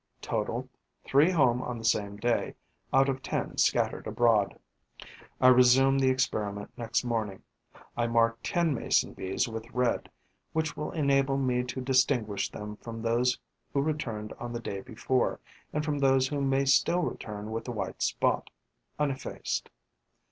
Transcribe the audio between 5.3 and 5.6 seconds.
I